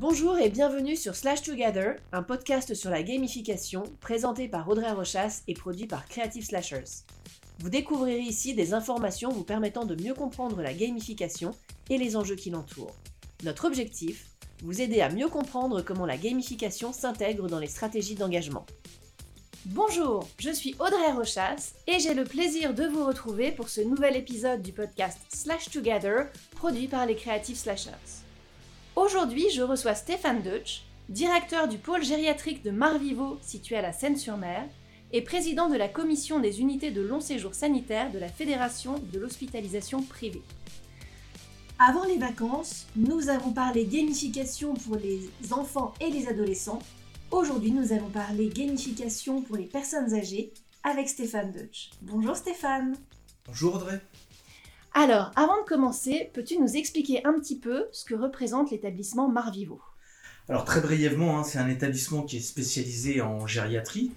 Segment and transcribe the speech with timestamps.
[0.00, 5.42] Bonjour et bienvenue sur Slash Together, un podcast sur la gamification présenté par Audrey Rochas
[5.48, 7.02] et produit par Creative Slashers.
[7.58, 11.50] Vous découvrirez ici des informations vous permettant de mieux comprendre la gamification
[11.90, 12.94] et les enjeux qui l'entourent.
[13.42, 14.26] Notre objectif
[14.62, 18.66] Vous aider à mieux comprendre comment la gamification s'intègre dans les stratégies d'engagement.
[19.64, 24.14] Bonjour, je suis Audrey Rochas et j'ai le plaisir de vous retrouver pour ce nouvel
[24.14, 28.27] épisode du podcast Slash Together produit par les Creative Slashers.
[28.98, 34.68] Aujourd'hui, je reçois Stéphane Deutsch, directeur du pôle gériatrique de Marvivo situé à la Seine-sur-Mer
[35.12, 39.20] et président de la commission des unités de long séjour sanitaire de la Fédération de
[39.20, 40.42] l'hospitalisation privée.
[41.78, 46.80] Avant les vacances, nous avons parlé gamification pour les enfants et les adolescents.
[47.30, 51.90] Aujourd'hui, nous allons parler gamification pour les personnes âgées avec Stéphane Deutsch.
[52.02, 52.96] Bonjour Stéphane.
[53.46, 54.00] Bonjour Audrey.
[55.00, 59.80] Alors, avant de commencer, peux-tu nous expliquer un petit peu ce que représente l'établissement Marvivo
[60.48, 64.10] Alors très brièvement, hein, c'est un établissement qui est spécialisé en gériatrie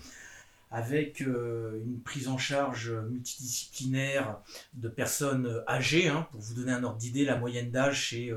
[0.72, 4.40] avec euh, une prise en charge multidisciplinaire
[4.74, 6.08] de personnes âgées.
[6.08, 6.28] Hein.
[6.32, 8.32] pour vous donner un ordre d'idée, la moyenne d'âge c'est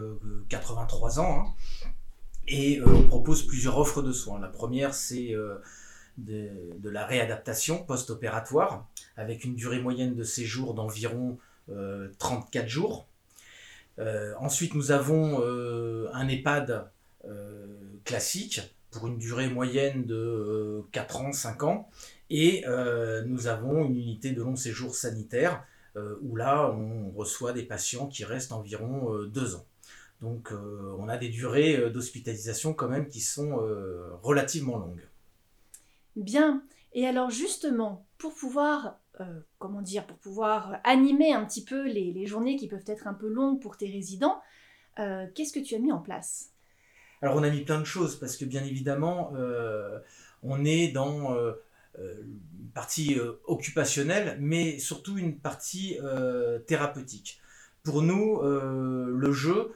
[0.50, 1.40] 83 euh, ans.
[1.40, 1.88] Hein.
[2.46, 4.38] et euh, on propose plusieurs offres de soins.
[4.38, 5.34] La première c'est
[6.18, 13.06] de, la réadaptation post-opératoire avec une durée moyenne de séjour d'environ 34 euh, jours.
[13.98, 16.90] Euh, ensuite, nous avons euh, un EHPAD
[18.04, 21.88] classique pour une durée moyenne de 4 ans, 5 ans.
[22.28, 22.64] Et
[23.26, 25.64] nous avons une unité de long séjour sanitaire
[26.20, 29.64] où là, on reçoit des patients qui restent environ 2 ans.
[30.20, 30.52] Donc
[30.98, 33.56] on a des durées d'hospitalisation quand même qui sont
[34.22, 35.06] relativement longues.
[36.14, 36.62] Bien.
[36.92, 39.24] Et alors justement, pour pouvoir euh,
[39.60, 43.28] comment dire, pour pouvoir animer un petit peu les, journées qui peuvent être un peu
[43.28, 44.42] longues pour tes résidents,
[44.98, 46.50] euh, qu'est-ce que tu as mis en place?
[47.22, 50.00] Alors on a mis plein de choses parce que bien évidemment, euh,
[50.42, 51.36] on est dans
[51.96, 55.96] une partie occupationnelle, mais surtout une partie
[56.66, 57.40] thérapeutique.
[57.84, 59.72] Pour nous, le jeu,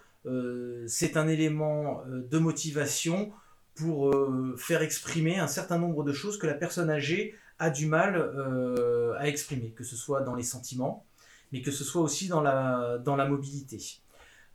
[0.89, 3.33] c'est un élément de motivation
[3.77, 4.15] pour
[4.59, 9.15] faire exprimer un certain nombre de choses que la personne âgée a du mal euh,
[9.19, 11.05] à exprimer, que ce soit dans les sentiments,
[11.53, 13.79] mais que ce soit aussi dans la, mobilité.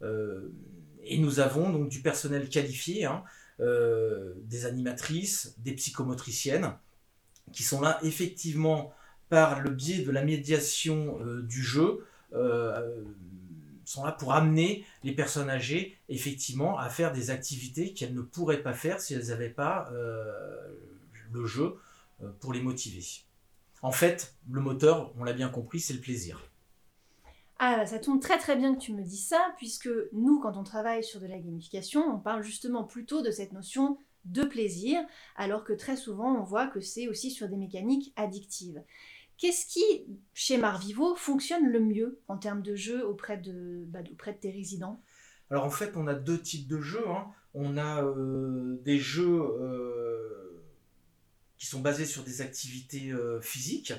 [0.01, 0.49] Euh,
[1.03, 3.23] et nous avons donc du personnel qualifié, hein,
[3.59, 6.73] euh, des animatrices, des psychomotriciennes,
[7.51, 8.93] qui sont là effectivement
[9.29, 12.05] par le biais de la médiation du jeu,
[13.85, 18.63] sont là pour amener les personnes âgées effectivement à faire des activités qu'elles ne pourraient
[18.63, 19.91] pas faire si elles n'avaient pas
[21.31, 21.75] le jeu
[22.39, 23.03] pour les motiver.
[23.81, 26.39] En fait, le moteur, on l'a bien compris, c'est le plaisir.
[27.59, 30.57] Ah, bah, ça tombe très très bien que tu me dises ça, puisque nous, quand
[30.57, 35.01] on travaille sur de la gamification, on parle justement plutôt de cette notion de plaisir,
[35.35, 38.81] alors que très souvent, on voit que c'est aussi sur des mécaniques addictives.
[39.37, 39.83] Qu'est-ce qui,
[40.33, 44.51] chez Marvivo, fonctionne le mieux en termes de jeux auprès de, bah, auprès de tes
[44.51, 45.01] résidents?
[45.49, 47.07] Alors en fait, on a deux types de jeux.
[47.09, 47.27] Hein.
[47.53, 49.41] On a euh, des jeux...
[49.41, 50.52] Euh,
[51.65, 53.93] sont basés sur des activités euh, physiques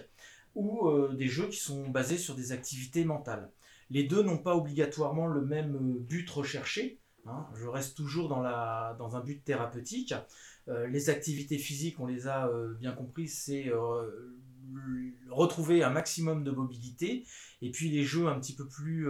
[0.55, 3.51] ou euh, des jeux qui sont basés sur des activités mentales.
[3.91, 7.01] Les deux n'ont pas obligatoirement le même euh, but recherché.
[7.27, 7.47] Hein.
[7.55, 10.15] Je reste toujours dans un but thérapeutique.
[10.67, 13.73] les activités physiques, on les a bien compris, c'est
[15.31, 17.25] retrouver un maximum de mobilité.
[17.63, 19.09] Et puis les jeux un petit peu plus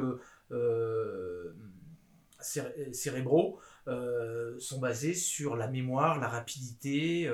[2.41, 3.59] cérébraux
[4.59, 7.29] sont basés sur la mémoire, la rapidité.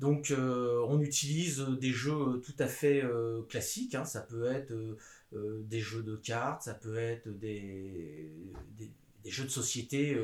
[0.00, 4.06] Donc euh, on utilise des jeux tout à fait euh, classiques, hein.
[4.06, 4.72] ça peut être
[5.34, 8.32] euh, des jeux de cartes, ça peut être des,
[9.26, 10.18] jeux de société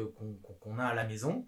[0.61, 1.47] qu'on a à la maison.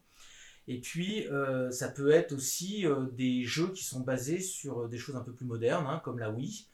[0.70, 1.26] Et puis
[1.70, 2.84] ça peut être aussi
[3.16, 6.30] des jeux qui sont basés sur des choses un peu plus modernes, hein, comme la
[6.30, 6.66] Wii,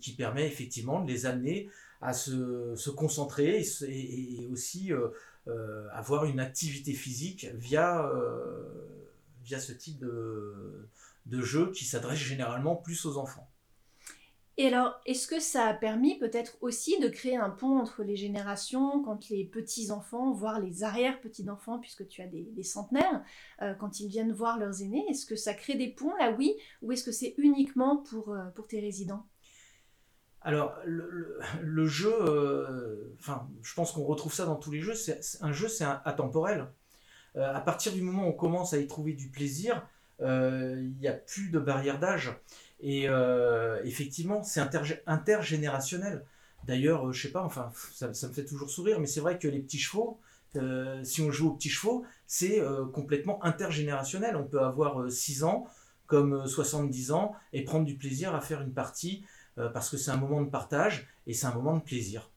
[0.00, 1.68] qui permet effectivement de les amener
[2.00, 4.92] à se, concentrer et, aussi
[5.92, 8.08] avoir une activité physique via
[9.48, 10.88] via ce type de,
[11.26, 13.50] de jeu qui s'adresse généralement plus aux enfants.
[14.60, 18.16] Et alors, est-ce que ça a permis peut-être aussi de créer un pont entre les
[18.16, 23.22] générations, quand les petits-enfants, voire les arrière-petits-enfants, puisque tu as des, centenaires,
[23.62, 26.54] euh, quand ils viennent voir leurs aînés, est-ce que ça crée des ponts là, oui,
[26.82, 29.24] ou est-ce que c'est uniquement pour, euh, pour tes résidents?
[30.40, 34.94] Alors, le, jeu, euh, enfin, je pense qu'on retrouve ça dans tous les jeux.
[34.94, 36.68] C'est, un jeu, c'est intemporel.
[37.38, 39.86] Euh, à partir du moment où on commence à y trouver du plaisir,
[40.20, 42.32] euh, il n'y a plus de barrière d'âge.
[42.80, 44.60] Et euh, effectivement, c'est
[45.06, 46.24] intergénérationnel.
[46.66, 49.60] D'ailleurs, je sais pas, enfin, ça, me fait toujours sourire, mais c'est vrai que les
[49.60, 50.18] petits chevaux,
[51.04, 52.60] si on joue aux petits chevaux, c'est
[52.92, 54.36] complètement intergénérationnel.
[54.36, 55.66] On peut avoir 6 ans
[56.06, 59.24] comme 70 ans et prendre du plaisir à faire une partie
[59.72, 62.28] parce que c'est un moment de partage et c'est un moment de plaisir.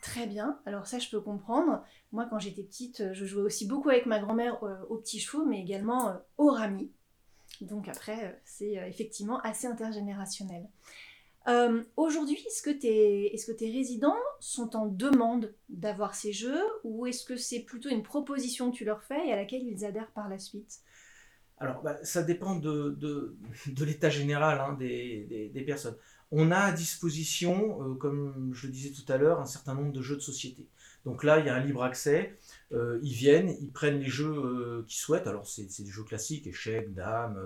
[0.00, 1.84] Très bien, alors ça je peux comprendre.
[2.12, 5.60] Moi quand j'étais petite, je jouais aussi beaucoup avec ma grand-mère aux petits chevaux, mais
[5.60, 6.90] également au rami.
[7.60, 10.66] Donc après, c'est effectivement assez intergénérationnel.
[11.48, 17.36] Euh, aujourd'hui, est-ce que, tes, résidents sont en demande d'avoir ces jeux ou est-ce que
[17.36, 20.38] c'est plutôt une proposition que tu leur fais et à laquelle ils adhèrent par la
[20.38, 20.80] suite?
[21.58, 23.36] Alors, bah, ça dépend de,
[23.80, 25.96] l'état général hein, des, personnes.
[26.32, 29.92] On a à disposition, euh, comme je le disais tout à l'heure, un certain nombre
[29.92, 30.66] de jeux de société.
[31.04, 32.36] Donc là, il y a un libre accès.
[32.72, 35.26] Euh, ils viennent, ils prennent les jeux qu'ils souhaitent.
[35.26, 37.38] Alors, c'est des jeux classiques, échecs, dames,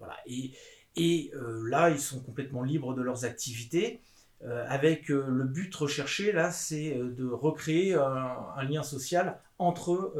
[0.00, 0.16] voilà.
[0.26, 4.00] Et, euh, là, ils sont complètement libres de leurs activités.
[4.42, 10.14] Euh, avec euh, le but recherché, là, c'est de recréer un, lien social entre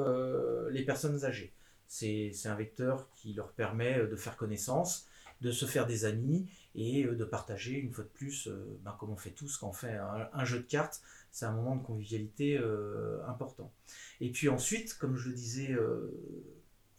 [0.70, 1.52] les personnes âgées.
[1.88, 5.06] C'est un vecteur qui leur permet de faire connaissance,
[5.40, 8.48] de se faire des amis et de partager une fois de plus,
[8.84, 9.98] ben, comme on fait tous quand on fait
[10.32, 11.00] un, jeu de cartes,
[11.32, 12.60] c'est un moment de convivialité
[13.26, 13.72] important.
[14.20, 15.76] Et puis ensuite, comme je le disais,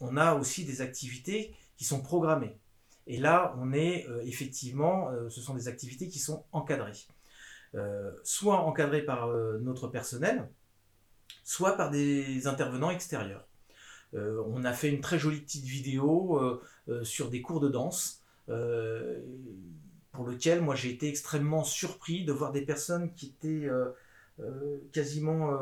[0.01, 2.57] on a aussi des activités qui sont programmées.
[3.07, 7.07] Et là, on est euh, effectivement, euh, ce sont des activités qui sont encadrées.
[7.73, 9.29] Euh, soit encadrées par
[9.61, 10.49] notre personnel,
[11.43, 13.47] soit par des intervenants extérieurs.
[14.13, 16.61] on a fait une très jolie petite vidéo
[17.03, 22.61] sur des cours de danse, pour lequel moi j'ai été extrêmement surpris de voir des
[22.61, 23.69] personnes qui étaient
[24.91, 25.57] quasiment,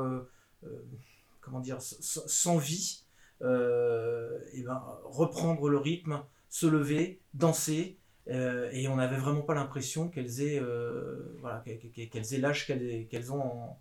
[1.41, 3.03] comment dire, sans vie,
[3.41, 7.97] et ben, reprendre le rythme se lever, danser,
[8.27, 13.31] euh, et on n'avait vraiment pas l'impression qu'elles aient, euh, voilà, qu'elles aient l'âge qu'elles
[13.31, 13.75] ont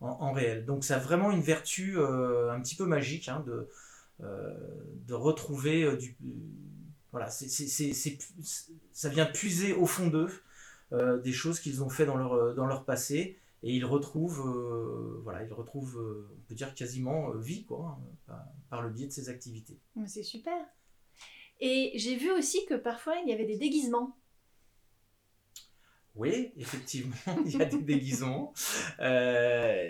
[0.00, 0.64] en, réel.
[0.64, 3.68] Donc ça a vraiment une vertu euh, un petit peu magique hein, de,
[4.20, 6.16] de retrouver du...
[7.16, 7.48] Voilà, c'est,
[8.92, 10.28] ça vient puiser au fond d'eux
[11.24, 15.52] des choses qu'ils ont fait dans leur, dans leur passé et ils retrouvent, voilà, ils
[15.54, 17.98] retrouvent, on peut dire quasiment vie quoi,
[18.28, 19.78] hein, par, le biais de ces activités.
[20.06, 20.54] C'est super.
[21.60, 24.14] Et j'ai vu aussi que parfois il y avait des déguisements.
[26.16, 27.14] Oui, effectivement,
[27.46, 28.52] il y a des déguisements.
[29.00, 29.88] Euh,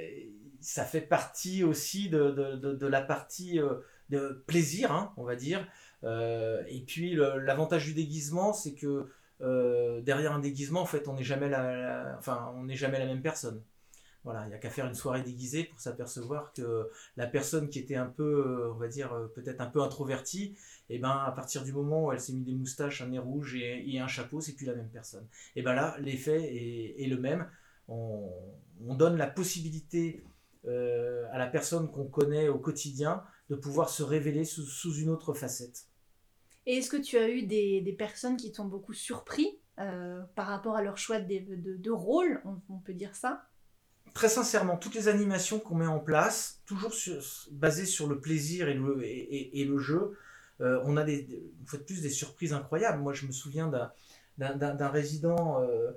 [0.60, 3.74] ça fait partie aussi de, de, de, la partie euh,
[4.10, 5.66] de plaisir, hein, on va dire.
[6.04, 9.06] Euh, et puis l'avantage du déguisement, c'est que
[10.02, 13.22] derrière un déguisement, en fait, on n'est jamais la, enfin, on n'est jamais la même
[13.22, 13.62] personne.
[14.24, 17.78] Voilà, il n'y a qu'à faire une soirée déguisée pour s'apercevoir que la personne qui
[17.78, 20.56] était un peu, on va dire, peut-être un peu introvertie,
[20.88, 23.56] et ben à partir du moment où elle s'est mis des moustaches, un nez rouge
[23.56, 25.26] et, un chapeau, c'est plus la même personne.
[25.56, 26.54] Et ben là, l'effet
[26.98, 27.48] est, le même.
[27.88, 28.30] On,
[28.80, 30.24] donne la possibilité
[30.66, 35.34] euh, à la personne qu'on connaît au quotidien de pouvoir se révéler sous, une autre
[35.34, 35.86] facette.
[36.66, 40.76] Et est-ce que tu as eu des, personnes qui t'ont beaucoup surpris euh, par rapport
[40.76, 43.46] à leur choix de, rôle, on, peut dire ça?
[44.14, 46.92] Très sincèrement, toutes les animations qu'on met en place, toujours
[47.52, 50.16] basées sur le plaisir et le, et le jeu,
[50.60, 51.26] euh, on a des,
[51.60, 53.02] une fois de plus des surprises incroyables.
[53.02, 53.70] Moi, je me souviens
[54.38, 55.92] d'un résident euh,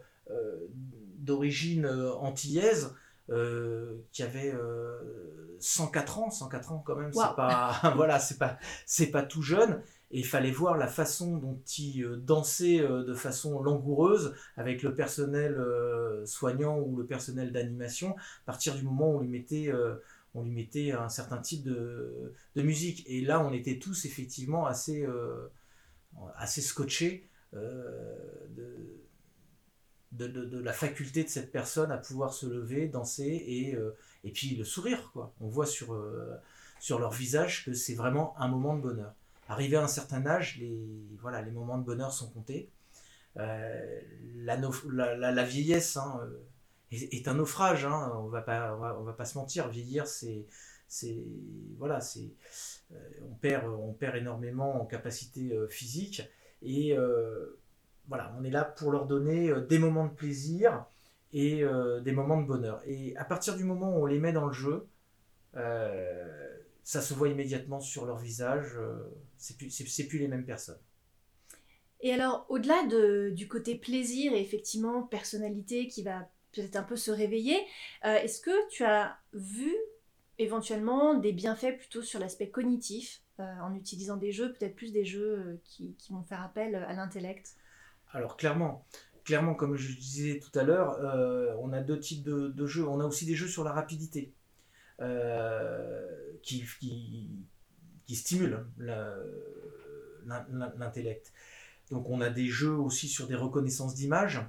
[1.17, 2.93] d'origine antillaise
[4.11, 4.53] qui avait
[5.59, 9.81] 104 ans, 104 ans quand même, c'est pas voilà, c'est pas c'est pas tout jeune
[10.11, 15.63] et il fallait voir la façon dont il dansait de façon langoureuse avec le personnel
[16.25, 19.71] soignant ou le personnel d'animation à partir du moment où on lui mettait
[20.33, 23.03] on lui mettait un certain type de, musique.
[23.07, 25.51] Et là, on était tous effectivement assez, euh,
[26.35, 29.01] assez scotchés euh, de,
[30.11, 34.55] de, la faculté de cette personne à pouvoir se lever, danser et, euh, et puis
[34.55, 35.09] le sourire.
[35.13, 35.33] Quoi.
[35.39, 35.99] On voit sur,
[36.79, 39.13] sur leur visage que c'est vraiment un moment de bonheur.
[39.47, 40.77] Arrivé à un certain âge, les,
[41.21, 42.69] voilà, les moments de bonheur sont comptés.
[43.35, 46.21] La, la, vieillesse, hein,
[46.91, 47.85] est, un naufrage.
[47.85, 49.69] Hein, on va pas, va, pas se mentir.
[49.69, 50.45] Vieillir, c'est,
[50.89, 51.23] c'est,
[51.77, 52.31] voilà, c'est,
[52.91, 52.95] euh,
[53.29, 56.23] on perd, on perd énormément en capacité euh, physique
[56.61, 57.59] et euh,
[58.09, 60.85] voilà, on est là pour leur donner des moments de plaisir
[61.31, 61.63] et
[62.03, 62.81] des moments de bonheur.
[62.85, 64.87] Et à partir du moment où on les met dans le jeu,
[65.53, 68.77] ça se voit immédiatement sur leur visage.
[69.37, 70.79] c'est plus, plus les mêmes personnes.
[72.01, 72.83] Et alors, au-delà
[73.31, 77.57] du côté plaisir et effectivement personnalité qui va peut-être un peu se réveiller.
[78.05, 79.75] Euh, est-ce que tu as vu
[80.37, 85.05] éventuellement des bienfaits plutôt sur l'aspect cognitif euh, en utilisant des jeux, peut-être plus des
[85.05, 87.55] jeux euh, qui, vont faire appel à l'intellect?
[88.11, 88.85] Alors clairement,
[89.23, 90.99] clairement, comme je disais tout à l'heure,
[91.61, 92.87] on a deux types de, jeux.
[92.87, 94.33] On a aussi des jeux sur la rapidité.
[96.41, 96.63] qui,
[98.05, 98.65] qui, stimulent
[100.25, 101.33] l'intellect.
[101.91, 104.41] Donc on a des jeux aussi sur des reconnaissances d'images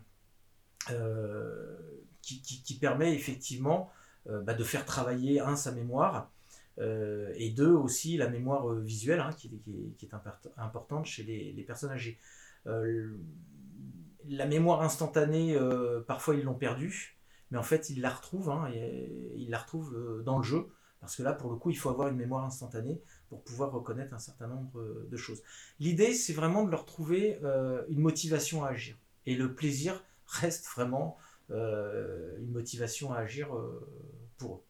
[2.22, 3.92] qui, qui, permet effectivement
[4.26, 6.30] bah, de faire travailler un sa mémoire
[6.80, 9.50] euh, et deux, aussi la mémoire euh, visuelle, hein, qui,
[10.02, 10.14] est,
[10.56, 12.18] importante chez les, personnes âgées.
[12.66, 13.16] Euh,
[14.28, 15.58] la mémoire instantanée,
[16.06, 17.18] parfois ils l'ont perdue,
[17.50, 20.68] mais en fait ils la retrouvent, hein, ils la retrouvent dans le jeu,
[21.00, 24.14] parce que là, pour le coup, il faut avoir une mémoire instantanée pour pouvoir reconnaître
[24.14, 25.42] un certain nombre de choses.
[25.80, 27.40] L'idée, c'est vraiment de leur trouver
[27.88, 28.96] une motivation à agir.
[29.26, 31.16] Et le plaisir reste vraiment
[31.48, 33.48] une motivation à agir
[34.36, 34.62] pour eux.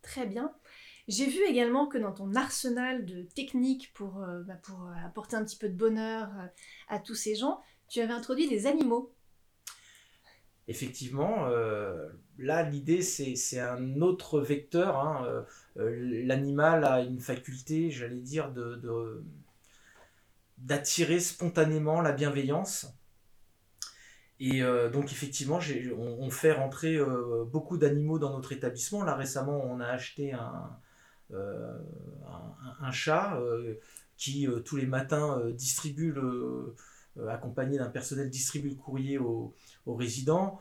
[0.00, 0.52] Très bien.
[1.06, 5.36] J'ai vu également que dans ton arsenal de techniques pour, euh, bah, pour euh, apporter
[5.36, 6.46] un petit peu de bonheur euh,
[6.88, 9.12] à tous ces gens, tu avais introduit des animaux.
[10.66, 11.46] Effectivement,
[12.38, 14.96] là l'idée c'est un autre vecteur.
[14.96, 15.44] Hein,
[15.76, 19.22] l'animal a une faculté, j'allais dire, de
[20.56, 22.86] d'attirer spontanément la bienveillance.
[24.40, 25.58] Et donc effectivement,
[25.98, 26.98] on, fait rentrer
[27.52, 29.04] beaucoup d'animaux dans notre établissement.
[29.04, 30.78] Là récemment, on a acheté un,
[31.32, 31.78] euh,
[32.80, 33.80] un, chat euh,
[34.16, 36.74] qui euh, tous les matins distribue le,
[37.28, 39.54] accompagné d'un personnel, distribue le courrier aux,
[39.86, 40.60] résidents.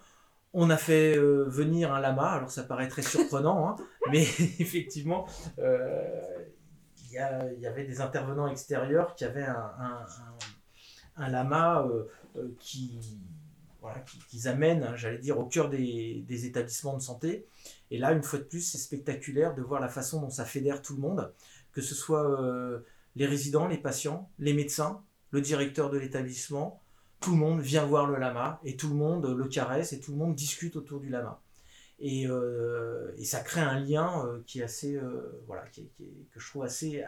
[0.53, 3.75] On a fait venir un lama, alors ça paraît très surprenant, hein,
[4.11, 4.21] mais
[4.59, 5.27] effectivement,
[5.57, 10.05] il y, y, avait des intervenants extérieurs qui avaient un,
[11.17, 11.87] un, lama
[12.59, 13.19] qui,
[13.83, 13.99] voilà,
[14.29, 17.45] qu'ils amènent, hein, j'allais dire, au cœur des, établissements de santé.
[17.91, 20.81] Et là, une fois de plus, c'est spectaculaire de voir la façon dont ça fédère
[20.81, 21.33] tout le monde,
[21.73, 22.79] que ce soit euh,
[23.17, 26.81] les résidents, les patients, les médecins, le directeur de l'établissement.
[27.19, 30.13] Tout le monde vient voir le lama et tout le monde le caresse et tout
[30.13, 31.41] le monde discute autour du lama.
[31.99, 34.97] Et, euh, ça crée un lien euh, qui est assez,
[35.45, 35.89] voilà, qui,
[36.31, 37.03] que je trouve assez,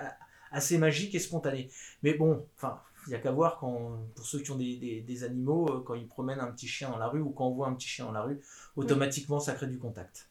[0.52, 1.70] assez magique et spontané.
[2.04, 5.02] Mais bon, enfin, il n'y a qu'à voir quand, pour ceux qui ont des, des,
[5.02, 7.68] des, animaux, quand ils promènent un petit chien dans la rue ou quand on voit
[7.68, 8.40] un petit chien dans la rue,
[8.76, 10.30] automatiquement ça crée du contact.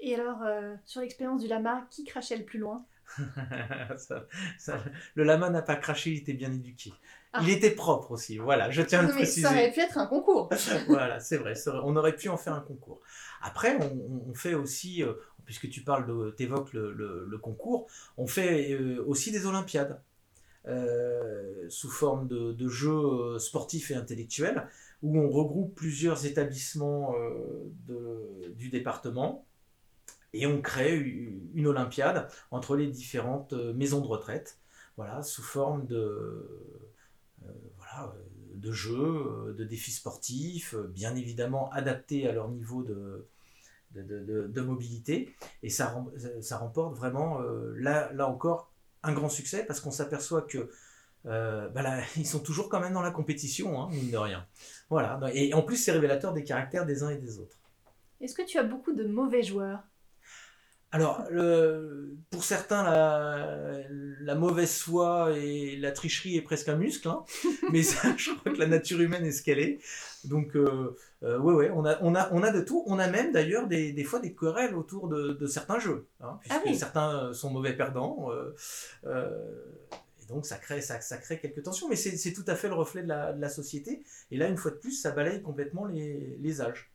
[0.00, 2.84] Et alors, euh, sur l'expérience du lama, qui crachait le plus loin?
[5.14, 6.92] Le lama n'a pas craché, il était bien éduqué.
[7.32, 7.40] Ah.
[7.42, 9.42] Il était propre aussi, voilà, je tiens à le préciser.
[9.42, 10.50] Ça aurait pu être un concours.
[10.88, 11.54] voilà, c'est vrai,
[11.84, 13.00] on aurait pu en faire un concours.
[13.42, 15.14] Après, on, fait aussi, euh,
[15.44, 20.00] puisque tu parles t'évoques le, le, concours, on fait euh, aussi des Olympiades.
[21.68, 24.68] Sous forme de, jeux sportifs et intellectuels,
[25.02, 27.14] où on regroupe plusieurs établissements
[27.86, 29.46] de, du département,
[30.36, 30.96] et on crée
[31.54, 34.58] une Olympiade entre les différentes euh, maisons de retraite,
[34.96, 35.96] voilà, sous forme de,
[37.44, 38.22] euh, voilà, euh,
[38.54, 43.26] de jeux, de défis sportifs, bien évidemment adaptés à leur niveau de,
[44.60, 45.34] mobilité.
[45.62, 46.04] Et ça,
[46.40, 47.40] ça remporte vraiment,
[47.76, 48.72] là, là encore,
[49.06, 50.70] un grand succès parce qu'on s'aperçoit que
[51.24, 54.46] bah là, ils sont toujours quand même dans la compétition, hein, mine de rien.
[54.90, 55.18] Voilà.
[55.32, 57.58] Et en plus, c'est révélateur des caractères des uns et des autres.
[58.20, 59.80] Est-ce que tu as beaucoup de mauvais joueurs?
[60.92, 62.84] Alors, le, pour certains,
[64.20, 67.24] la, mauvaise foi et la tricherie est presque un muscle, hein.
[67.72, 69.78] mais ça, je crois que la nature humaine est ce qu'elle est.
[70.24, 72.84] Donc, euh, euh, ouais, ouais, on a, on, a, on a de tout.
[72.86, 76.38] On a même d'ailleurs des, des fois des querelles autour de, de certains jeux, hein,
[76.40, 78.30] puisque ah certains sont mauvais perdants.
[78.30, 79.34] Euh,
[80.22, 82.74] et donc, ça crée, ça, ça crée quelques tensions, mais c'est tout à fait le
[82.74, 84.04] reflet de la, de la, société.
[84.30, 86.90] Et là, une fois de plus, ça balaye complètement les, les âges.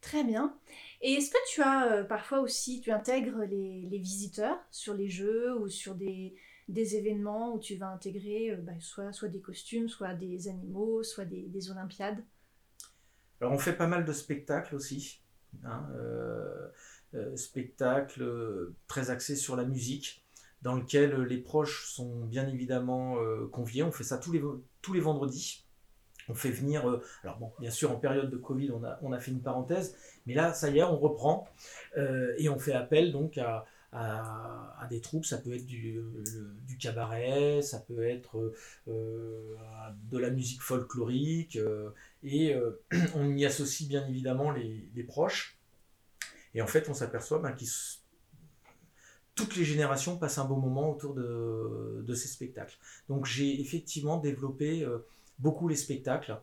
[0.00, 0.54] Très bien.
[1.00, 5.08] Et est-ce que tu as euh, parfois aussi, tu intègres les, les, visiteurs sur les
[5.08, 6.34] jeux ou sur des,
[6.68, 11.02] des événements où tu vas intégrer euh, bah, soit, soit des costumes, soit des animaux,
[11.04, 12.24] soit des, des, Olympiades?
[13.40, 15.22] Alors on fait pas mal de spectacles aussi.
[15.64, 16.68] Hein, euh,
[17.36, 20.26] spectacles très axés sur la musique,
[20.60, 23.16] dans lequel les proches sont bien évidemment
[23.50, 23.82] conviés.
[23.82, 24.42] On fait ça tous les,
[24.82, 25.64] tous les vendredis
[26.28, 29.12] on fait venir, euh, alors bon, bien sûr en période de Covid on a, on
[29.12, 31.48] a fait une parenthèse, mais là ça y est, on reprend
[31.96, 36.00] euh, et on fait appel donc à, à, des troupes, ça peut être du,
[36.66, 38.54] du cabaret, ça peut être
[38.88, 39.54] euh,
[40.10, 41.58] de la musique folklorique,
[42.22, 42.54] et
[43.14, 45.58] on y associe bien évidemment les, les proches,
[46.54, 47.54] et en fait on s'aperçoit ben,
[49.34, 52.76] toutes les générations passent un beau moment autour de, de ces spectacles.
[53.08, 54.84] Donc j'ai effectivement développé
[55.38, 56.40] beaucoup les spectacles,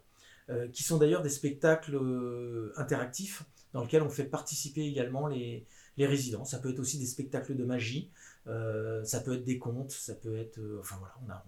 [0.51, 5.65] euh, qui sont d'ailleurs des spectacles euh, interactifs dans lesquels on fait participer également les,
[5.97, 6.45] résidents.
[6.45, 8.11] Ça peut être aussi des spectacles de magie,
[8.45, 10.59] euh, ça peut être des contes, ça peut être...
[10.79, 11.43] enfin voilà, on a...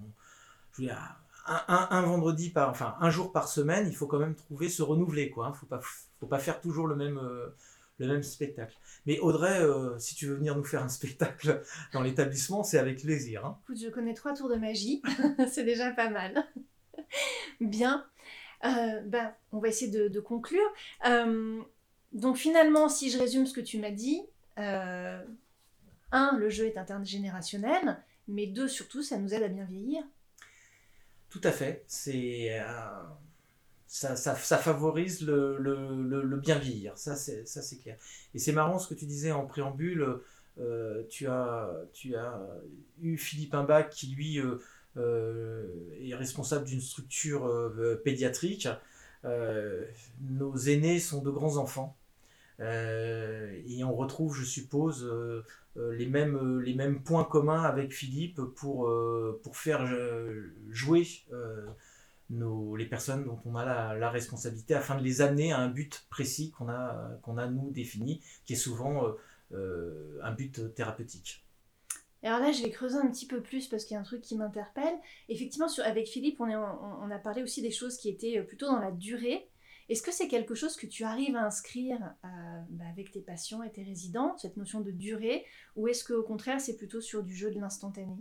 [0.74, 0.98] je veux dire,
[1.46, 5.30] un, vendredi par, enfin un jour par semaine, il faut quand même trouver se renouveler
[5.30, 5.46] quoi.
[5.46, 5.54] Il hein.
[5.54, 5.80] faut pas,
[6.20, 7.22] faut pas faire toujours le même,
[8.00, 8.75] le même spectacle.
[9.06, 9.62] Mais Audrey,
[10.00, 11.62] si tu veux venir nous faire un spectacle
[11.94, 13.46] dans l'établissement, c'est avec plaisir.
[13.46, 13.60] hein.
[13.66, 15.04] Écoute, je connais trois tours de magie,
[15.51, 16.48] c'est déjà pas mal.
[17.62, 18.06] Bien.
[18.66, 20.68] Euh, ben, on va essayer de, conclure.
[21.08, 21.62] Euh,
[22.14, 24.22] donc finalement, si je résume ce que tu m'as dit,
[24.58, 25.24] euh,
[26.12, 30.04] un, le jeu est intergénérationnel, mais deux, surtout, ça nous aide à bien vieillir.
[31.30, 31.84] Tout à fait.
[31.88, 32.66] C'est euh,
[33.86, 36.98] ça, ça, favorise le, le, le, bien vieillir.
[36.98, 37.98] Ça, c'est ça, c'est clair.
[38.34, 40.22] Et c'est marrant ce que tu disais en préambule.
[41.10, 42.42] tu as tu as
[43.02, 44.40] eu Philippe Imbach qui lui
[44.98, 48.68] est responsable d'une structure euh, pédiatrique.
[49.25, 49.86] Euh,
[50.22, 51.96] nos aînés sont de grands enfants.
[52.60, 55.44] Euh, et on retrouve, je suppose, euh,
[55.77, 60.54] euh, les, mêmes, euh, les mêmes points communs avec Philippe pour, euh, pour faire euh,
[60.72, 61.66] jouer euh,
[62.30, 66.06] nos, les personnes dont on a la, responsabilité afin de les amener à un but
[66.10, 69.12] précis qu'on a, a nous défini, qui est souvent euh,
[69.54, 71.44] euh, un but thérapeutique.
[72.24, 74.22] Alors là, je vais creuser un petit peu plus parce qu'il y a un truc
[74.22, 74.96] qui m'interpelle.
[75.30, 78.80] Effectivement, sur, avec Philippe, on, a parlé aussi des choses qui étaient euh, plutôt dans
[78.80, 79.48] la durée.
[79.90, 82.28] Est-ce que c'est quelque chose que tu arrives à inscrire euh,
[82.70, 85.46] bah, avec tes patients et tes résidents, cette notion de durée,
[85.76, 88.18] ou est-ce qu'au contraire, c'est plutôt sur du jeu de l'instantané?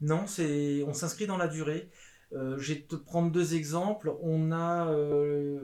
[0.00, 1.90] Non, c'est, on s'inscrit dans la durée.
[2.32, 4.14] Euh, je vais te prendre deux exemples.
[4.22, 4.94] On a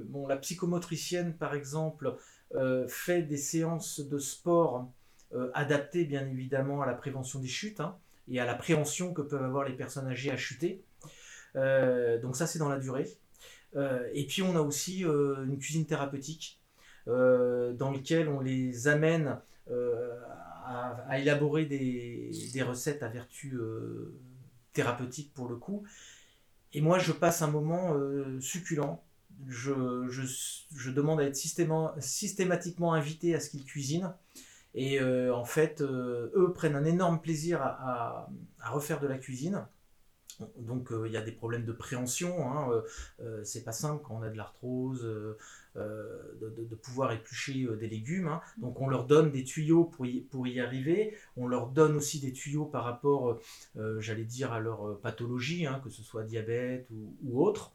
[0.06, 2.16] bon, la psychomotricienne, par exemple,
[2.88, 4.90] fait des séances de sport
[5.36, 7.96] euh, adaptées, bien évidemment, à la prévention des chutes hein,
[8.28, 10.82] et à la préhension que peuvent avoir les personnes âgées à chuter.
[11.56, 13.08] Euh, donc ça, c'est dans la durée.
[13.74, 16.60] Euh, et puis, on a aussi euh, une cuisine thérapeutique
[17.06, 19.38] dans laquelle on les amène
[20.64, 23.56] à, élaborer des, recettes à vertu
[24.72, 25.84] thérapeutique pour le coup.
[26.72, 27.94] Et moi, je passe un moment
[28.40, 29.04] succulent.
[29.46, 34.12] Je, je, demande à être systéma- systématiquement invité à ce qu'ils cuisinent.
[34.76, 38.28] Et euh, en fait, euh, eux prennent un énorme plaisir à,
[38.62, 39.66] refaire de la cuisine.
[40.58, 42.52] Donc euh, il y a des problèmes de préhension.
[42.52, 42.82] Hein,
[43.42, 48.28] c'est pas simple quand on a de l'arthrose de, pouvoir éplucher des légumes.
[48.28, 48.42] hein.
[48.58, 51.16] Donc on leur donne des tuyaux pour y, arriver.
[51.38, 53.40] On leur donne aussi des tuyaux par rapport,
[53.98, 57.72] j'allais dire, à leur pathologie, hein, que ce soit diabète ou autre,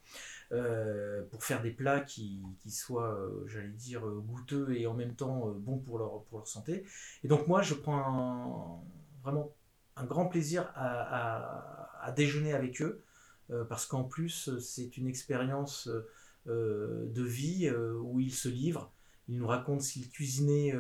[0.52, 4.94] euh, pour faire des plats qui, qui soient, euh, j'allais dire, euh, goûteux et en
[4.94, 6.86] même temps bons pour leur, pour leur santé.
[7.24, 8.86] Et donc moi, je prends
[9.24, 9.52] vraiment
[9.96, 13.04] un grand plaisir à, à- déjeuner avec eux,
[13.70, 15.90] parce qu'en plus, c'est une expérience
[16.48, 17.70] de vie
[18.02, 18.92] où ils se livrent.
[19.28, 20.74] Ils nous racontent qu'ils cuisinaient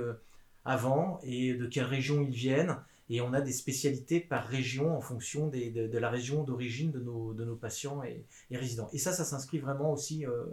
[0.65, 2.77] avant et de quelle région ils viennent.
[3.13, 7.55] Et on a des spécialités par région en fonction de, la région d'origine de nos,
[7.57, 8.89] patients et, résidents.
[8.93, 10.45] Et ça, ça s'inscrit vraiment aussi euh,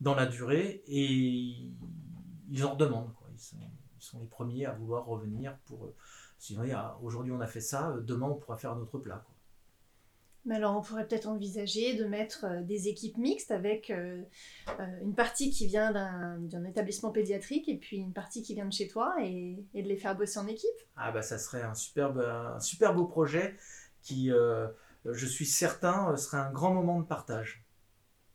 [0.00, 1.54] dans la durée et
[2.50, 3.14] ils en redemandent.
[3.14, 3.28] Quoi.
[3.32, 3.40] Ils,
[4.00, 5.84] sont, les premiers à vouloir revenir pour...
[5.84, 5.94] euh,
[6.40, 8.78] Sinon, il y a- aujourd'hui on a fait ça, euh, demain on pourra faire un
[8.78, 9.24] autre plat.
[9.24, 9.34] Quoi.
[10.48, 14.22] Mais alors, on pourrait peut-être envisager de mettre euh, des équipes mixtes avec euh,
[14.80, 18.72] euh, une partie qui vient d'un établissement pédiatrique et puis une partie qui vient de
[18.72, 20.70] chez toi et, et de les faire bosser en équipe.
[20.96, 23.56] Ah bah ça serait un superbe, un super beau projet
[24.00, 24.66] qui, euh,
[25.04, 27.62] je suis certain, serait un grand moment de partage.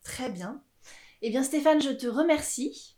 [0.03, 0.61] Très bien.
[1.23, 2.95] Eh bien, Stéphane, je te remercie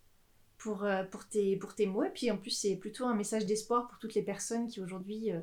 [0.57, 2.03] pour, pour, tes, pour tes mots.
[2.03, 5.31] Et puis, en plus, c'est plutôt un message d'espoir pour toutes les personnes qui aujourd'hui
[5.31, 5.39] euh,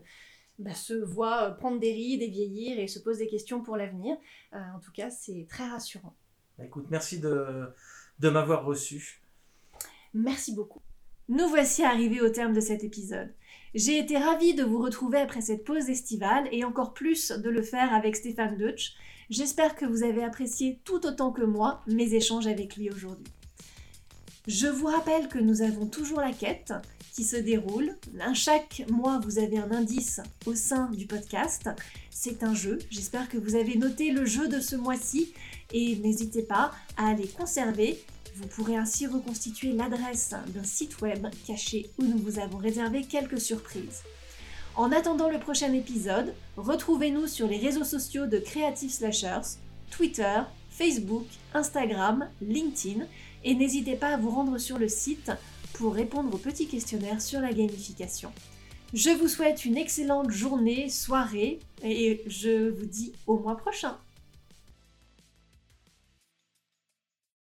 [0.59, 3.77] bah, se voient euh, prendre des rides et vieillir et se posent des questions pour
[3.77, 4.17] l'avenir.
[4.55, 6.15] Euh, en tout cas, c'est très rassurant.
[6.59, 7.69] Bah, Écoute, merci de,
[8.19, 9.23] de m'avoir reçu.
[10.15, 10.81] Merci beaucoup.
[11.29, 13.33] Nous voici arrivés au terme de cet épisode.
[13.75, 17.63] J'ai été ravie de vous retrouver après cette pause estivale et encore plus de le
[17.63, 18.95] faire avec Stéphane Deutsch.
[19.31, 23.33] J'espère que vous avez apprécié tout autant que moi mes échanges avec lui aujourd'hui.
[24.47, 26.75] Je vous rappelle que nous avons toujours la quête
[27.13, 27.97] qui se déroule.
[28.35, 31.69] Chaque mois, vous avez un indice au sein du podcast.
[32.11, 32.79] C'est un jeu.
[32.91, 35.33] J'espère que vous avez noté le jeu de ce mois-ci
[35.73, 37.99] et n'hésitez pas à aller conserver
[38.37, 43.41] vous pourrez ainsi reconstituer l'adresse d'un site web caché où nous vous avons réservé quelques
[43.41, 44.03] surprises.
[44.75, 49.59] En attendant le prochain épisode, retrouvez-nous sur les réseaux sociaux de Creative Slashers,
[49.91, 53.05] Twitter, Facebook, Instagram, LinkedIn
[53.45, 55.31] et n'hésitez pas à vous rendre sur le site
[55.75, 58.33] pour répondre aux petits questionnaires sur la gamification.
[58.95, 63.97] Je vous souhaite une excellente journée, soirée et je vous dis au mois prochain.